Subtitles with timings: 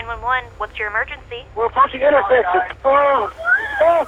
[0.00, 1.44] 911, what's your emergency?
[1.54, 2.62] We're approaching intersection.
[2.84, 3.28] Oh,
[3.82, 4.06] oh.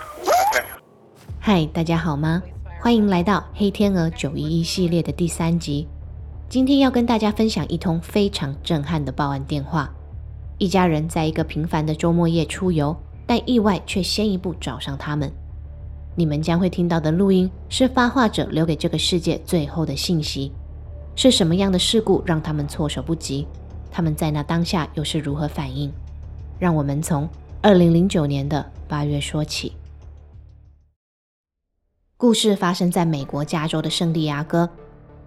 [1.39, 2.43] 嗨，大家好吗？
[2.81, 5.87] 欢迎来到《黑天鹅九一一》系列的第三集。
[6.49, 9.93] 今天要跟大家分享一通非常震撼的报案电话。
[10.57, 12.97] 一家人在一个平凡的周末夜出游，
[13.27, 15.31] 但意外却先一步找上他们。
[16.15, 20.53] 你们将会听到的录音是发话者留给这个世界最后的信息。
[21.15, 23.47] 是什么样的事故让他们措手不及？
[23.93, 25.93] 他们在那当下又是如何反应？
[26.59, 27.29] 让我们从
[27.61, 29.73] 二零零九年的八月说起。
[32.17, 34.71] 故事发生在美国加州的圣地亚哥。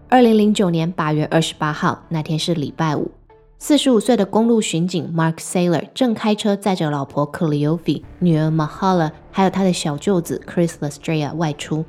[0.07, 3.11] 二零零九年八月二十八号，那天是礼拜五。
[3.57, 11.83] 四十五岁的公路巡警 Mark Saylor 正开车载着老婆 Cleofe、女儿 Mahala，还有他的小舅子 Chris Lastra 外出。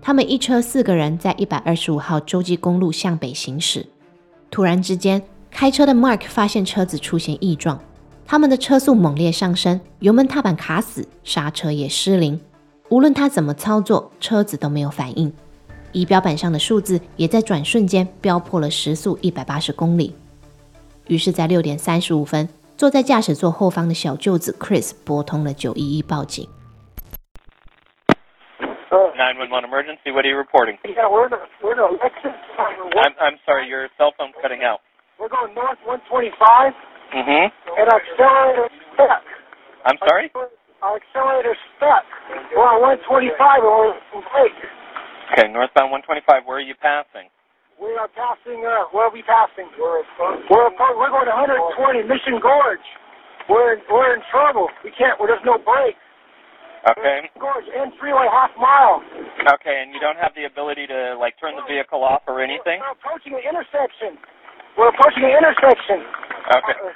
[0.00, 3.86] 他们一车四个人在一百二十五号洲际公路向北行驶。
[4.50, 7.78] 突然之间，开车的 Mark 发现车子出现异状，
[8.26, 12.40] 他们的车速猛烈上升，油门踏板卡死，刹车也失灵。
[12.88, 15.32] 无论他怎么操作，车子都没有反应。
[15.92, 20.14] 仪表板上的数字也在转瞬间飙破了时速一百八十公里。
[21.08, 26.48] 于是，在六点三十五分，坐在驾驶座后方的小舅子 Chris 拨通了九一一报警。
[29.16, 30.10] Nine one one emergency.
[30.12, 30.78] what are you reporting?
[30.84, 31.28] Yeah, we're
[31.62, 32.34] we're in a Lexus.
[32.58, 34.80] I'm, I'm sorry, your cell phone's cutting out.
[35.20, 36.72] We're going north 125,
[37.10, 37.46] Mm-hmm.
[37.74, 39.22] and our accelerator's stuck.
[39.84, 40.30] I'm sorry?
[40.80, 42.06] Our accelerator's stuck.
[42.54, 44.54] We're on 125, and we're in.
[45.34, 47.26] Okay, northbound 125, where are you passing?
[47.82, 48.62] We are passing.
[48.64, 49.66] Uh, where are we passing?
[49.74, 50.06] We're
[50.48, 52.86] we're we're going 120 Mission Gorge.
[53.50, 54.70] We're in, we're in trouble.
[54.86, 55.18] We can't.
[55.18, 55.98] Well, there's no brakes.
[56.94, 57.28] Okay.
[57.36, 59.02] Gorge and freeway half mile.
[59.58, 62.80] Okay, and you don't have the ability to, like, turn the vehicle off or anything?
[62.80, 64.16] We're approaching the intersection.
[64.80, 66.00] We're approaching an intersection.
[66.48, 66.72] Okay.
[66.72, 66.88] Uh,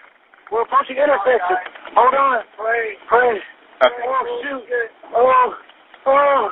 [0.50, 1.56] we're approaching intersection.
[1.94, 2.42] Hold on.
[2.56, 2.96] Pray.
[3.06, 3.36] Pray.
[3.84, 4.04] Okay.
[4.08, 4.64] Oh shoot.
[5.14, 5.52] Oh.
[6.06, 6.48] Oh.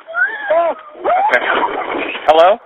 [0.53, 0.77] Oh.
[1.01, 1.41] Okay.
[2.27, 2.59] Hello?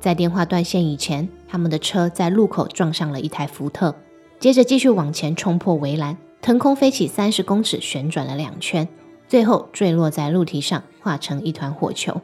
[0.00, 3.94] 在电话断线以前，他们的车在路口撞上了一台福特，
[4.40, 8.88] 接着继续往前冲破围栏，腾空飞起三十公尺，旋转了两圈，
[9.28, 12.20] 最后坠落在路堤上，化成一团火球。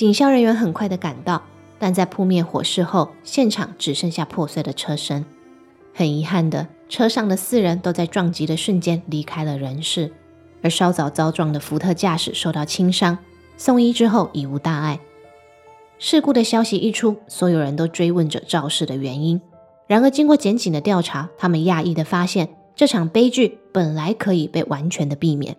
[0.00, 1.42] 警消人员很快的赶到，
[1.78, 5.26] 但在扑灭火势后，现场只剩下破碎的车身。
[5.92, 10.10] 很遗憾的，车上的四人都在撞击的瞬间离开了人世，
[10.62, 13.18] 而稍早遭撞的福特驾驶受到轻伤，
[13.58, 14.98] 送医之后已无大碍。
[15.98, 19.38] 事故的消息一出，所有人都追问着肇事的原因。
[19.86, 25.58] 然而，经过检警的调查，他们讶异的发现，这场悲剧本来可以被完全的避免。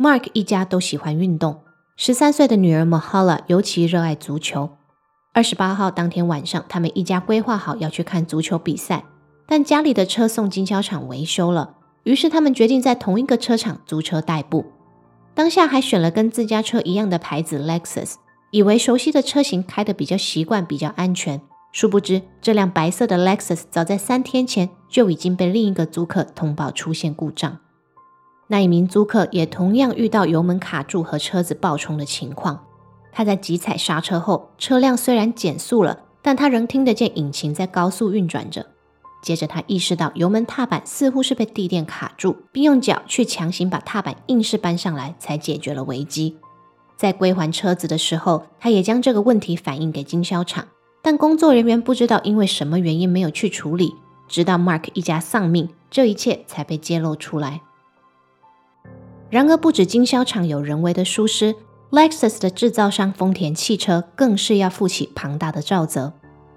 [0.00, 1.60] Mark 一家都喜欢运动，
[1.98, 4.68] 十三岁的女儿 Mahala 尤其热爱足球。
[5.32, 9.04] 二十八号当天晚上，他们一家规划好要去看足球比赛，
[9.46, 14.66] 但家里的车送经销厂维修了，于是他们决定在同一个车厂租车代步。
[15.34, 18.16] 当下还选了跟自家车一样的牌子 Lexus。
[18.50, 21.40] 以为熟悉的车型开得比较习惯、比较安全，
[21.72, 27.58] 殊不知这辆白色的 Lexus 早在三天前就已经被另一个租客通报出现故障。
[28.48, 32.64] 那一名租客也同样遇到油门卡住和车子爆冲的情况。
[33.12, 38.66] 他在急踩刹车后，车辆虽然减速了，但他仍听得见引擎在高速运转着。
[39.22, 46.36] 接着他意识到油门踏板似乎是被地垫卡住，并用脚去强行把踏板硬是搬上来，才解决了危机。
[46.96, 50.68] 在归还车子的时候，他也将这个问题反映给经销厂，
[51.02, 53.94] 但工作人员不知道因为什么原因没有去处理，
[54.28, 57.62] 直到 Mark 一家丧命，这一切才被揭露出来。
[59.28, 61.54] 然而，不止经销厂有人为的疏失
[61.90, 66.12] ，Lexus 的制造商丰田汽车更是要负起庞大的肇责。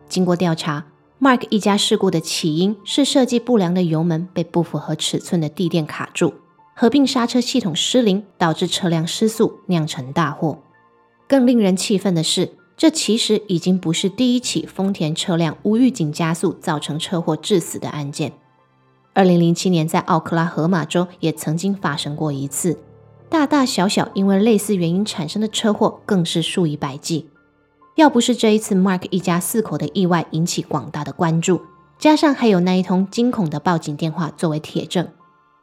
[0.07, 0.85] 经过调查
[1.19, 6.33] ，Mark 一家事故的起因是设计不良的油门被不符合尺寸的地垫卡住。
[6.75, 10.59] 合并刹车系统失灵，导致车辆失速，酿成大祸。
[11.27, 18.31] 更令人气愤的是，这其实已经不是第一起丰田车辆无预警加速造成车祸致死的案件。
[19.19, 22.79] 二零零七年，在奥克拉荷马州也曾经发生过一次，
[23.27, 27.27] 大大小小因为类似原因产生的车祸更是数以百计。
[27.95, 31.59] 要不是这一次 Mark 一家四口的意外引起广大的关注，
[31.97, 35.05] 加上还有那一通惊恐的报警电话作为铁证。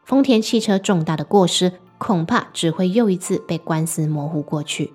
[0.05, 4.93] 丰田汽车重大的过失，恐怕只会又一次被官司模糊过去。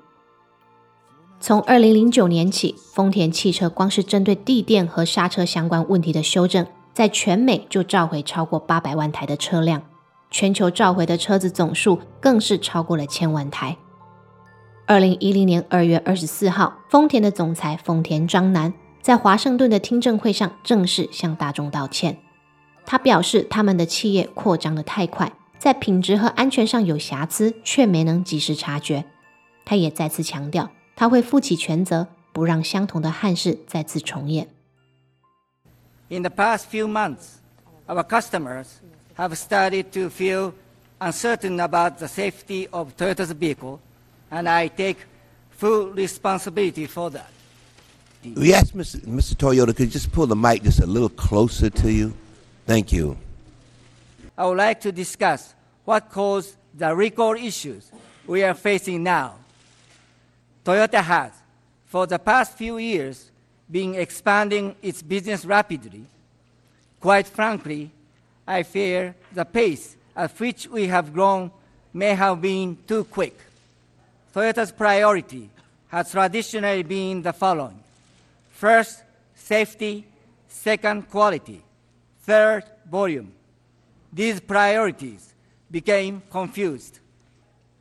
[1.40, 9.82] 从二零零九年起，丰田汽车光是针对地垫和刹车相关问题的修正，在全美就召回超过八百万台的车辆，
[10.30, 13.78] 全球召回的车子总数更是超过了千万台。
[14.86, 22.18] 二零一零年二月二十四号，丰田的总裁丰田章男在华盛顿的听证会上正式向大众道歉。
[22.86, 29.06] 他表示，他们的企业扩张的太快，在品质和安全上有瑕疵，却没能及时察觉。
[29.64, 34.50] 他也再次强调，他会负起全责，不让相同的憾事再次重演。
[36.12, 37.40] In the past few months,
[37.88, 38.82] our customers
[39.14, 40.54] have started to feel
[41.00, 43.80] uncertain about the safety of Toyota's vehicle,
[44.30, 44.98] and I take
[45.52, 47.30] full responsibility for that.
[48.26, 49.00] We asked Mr.
[49.06, 49.36] Mr.
[49.36, 52.14] Toyota, could you just pull the mic just a little closer to you?
[52.68, 53.18] Thank you.
[54.38, 55.56] I would like to discuss
[55.86, 57.90] what caused the recall issues
[58.28, 59.36] we are facing now.
[60.66, 61.32] Toyota has,
[61.86, 63.32] for the past few years,
[63.72, 66.04] been expanding its business rapidly.
[67.00, 67.92] Quite frankly,
[68.48, 71.52] I fear the pace at which we have grown
[71.94, 73.38] may have been too quick.
[74.34, 75.50] Toyota's priority
[75.88, 77.80] has traditionally been the following
[78.52, 79.02] first,
[79.36, 80.06] safety,
[80.48, 81.62] second, quality,
[82.22, 83.32] third, volume.
[84.14, 85.34] These priorities
[85.70, 87.00] became confused.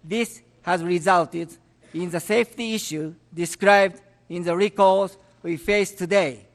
[0.02, 1.48] This has resulted
[1.93, 6.46] in the safety issue described in the recalls we face today,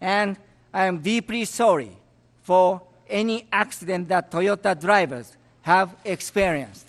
[0.00, 0.36] and
[0.72, 1.96] I am deeply sorry
[2.42, 6.86] for any accident that Toyota drivers have experienced.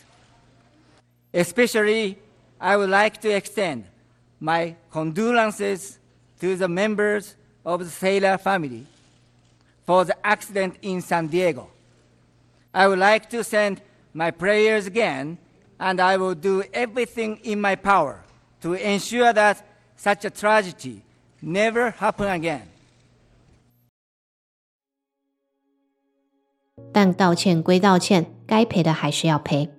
[1.34, 2.18] Especially,
[2.60, 3.86] I would like to extend
[4.40, 5.98] my condolences
[6.40, 7.36] to the members
[7.66, 8.86] of the Sailor family
[9.86, 11.70] for the accident in San Diego.
[12.74, 13.82] I would like to send
[14.14, 15.38] my prayers again,
[15.80, 18.24] and I will do everything in my power
[18.62, 19.66] to ensure that
[19.96, 21.04] such a tragedy
[21.42, 22.62] never happen again.
[26.94, 29.70] 但道歉归道歉，该赔的还是要赔。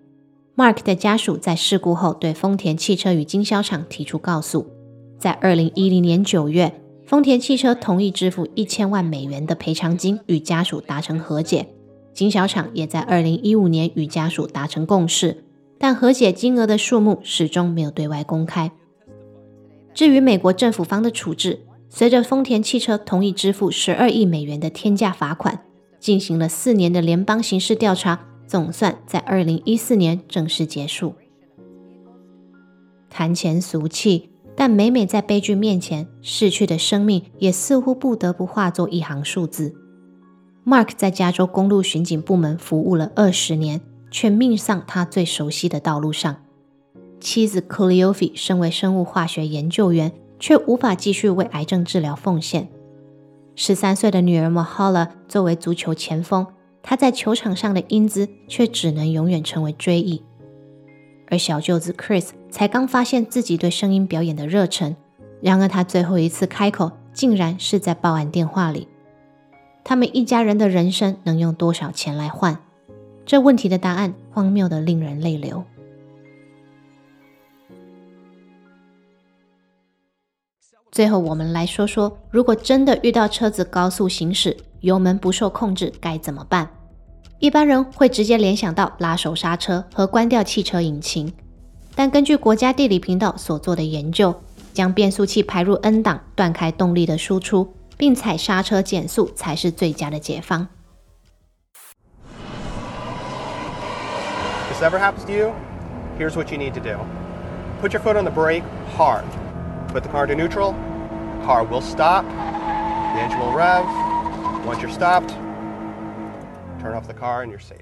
[0.56, 4.70] Mark 的家属在事故后对丰田汽车与经销厂提出告诉，
[5.19, 11.69] 在二零一零年九月，丰田汽车同意支付一千万美元的赔偿金，与家属达成和解。
[12.12, 15.44] 经销厂也在二零一五年与家属达成共识，
[15.79, 18.70] 但和解金额的数目始终没有对外公开。
[19.94, 25.65] 至于美国政府方的处置，随着丰田汽车同意支付十二亿美元的天价罚款，
[26.00, 31.15] 进行了四年的联邦刑事调查，总算在二零一四年正式结束。
[33.11, 39.75] 谈钱俗气，但每每在悲剧面前，逝去的生命也似乎不得不化作一行数字。
[40.65, 46.37] Mark 在加州公路巡警部门服务了二十年，却命丧他最熟悉的道路上。
[47.23, 50.11] 妻子 c l e o p h e 身为生物化学研究员，
[50.41, 52.69] 却无法继续为癌症治疗奉献。
[53.55, 56.45] 十三岁的女儿 Mahala 作为足球前锋，
[56.83, 60.25] 她在球场上的英姿却只能永远成为追忆。
[61.29, 64.97] 而小舅子 Chris 才刚发现自己对声音表演的热忱，
[65.41, 68.89] 然而他最后一次开口，竟然是在报案电话里。
[69.85, 72.59] 他们一家人的人生能用多少钱来换？
[73.25, 75.63] 这问题的答案荒谬的令人泪流。
[80.93, 86.69] 最后，我们来说说，如果真的遇到车子高速行驶，油门不受控制，该怎么办？
[87.39, 91.33] 一般人会直接联想到拉手刹车和关掉汽车引擎，
[91.94, 94.35] 但根据国家地理频道所做的研究，
[94.73, 97.75] 将变速器排入 N 档，断开动力的输出。
[98.03, 100.67] 并踩刹车减速才是最佳的解方。
[104.69, 105.53] This ever happens to you,
[106.19, 106.99] here's what you need to do.
[107.81, 108.65] Put your foot on the brake
[108.96, 109.22] hard.
[109.92, 110.74] Put the car to neutral.
[111.44, 112.26] Car will stop.
[112.26, 113.86] The engine will rev.
[114.66, 115.30] Once you're stopped,
[116.81, 117.81] turn off the car and you're safe.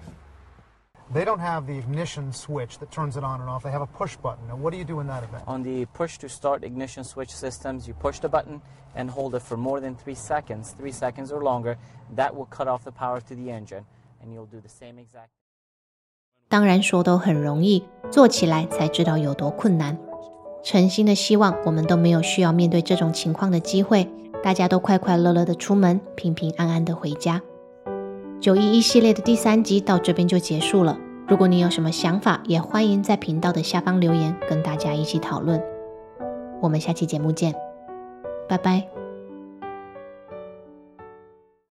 [1.14, 3.64] They don't have the ignition switch that turns it on and off.
[3.64, 4.48] They have a push button.
[4.48, 5.44] Now, what do you do in that event?
[5.48, 8.62] On the push to start ignition switch systems, you push the button
[8.96, 11.78] and hold it for more than three seconds, three seconds or longer.
[12.16, 13.86] That will cut off the power to the engine,
[14.22, 15.30] and you'll do the same exact.
[16.48, 19.98] 当然说都很容易，做起来才知道有多困难。
[20.63, 24.09] 诚心的希望我们都没有需要面对这种情况的机会，
[24.43, 27.41] 大家都快快乐乐的出门，平平安安的回家。
[28.41, 30.99] 九一一系列的第三集到这边就结束了。
[31.29, 35.63] 如果你有什么想法，也欢迎在频道的下方留言，跟大家一起讨论。
[36.61, 37.55] 我们下期节目见，
[38.49, 39.00] 拜拜。